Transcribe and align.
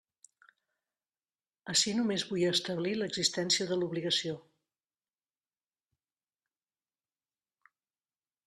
Ací 1.73 1.93
només 1.97 2.25
vull 2.29 2.45
establir 2.53 2.95
l'existència 2.97 3.69
de 3.73 3.79
l'obligació. 3.81 4.35